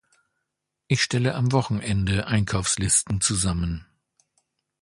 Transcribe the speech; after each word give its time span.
Ich 0.87 1.03
stelle 1.03 1.35
am 1.35 1.51
Wochenende 1.51 2.25
Einkaufslisten 2.25 3.21
zusammen. 3.21 3.85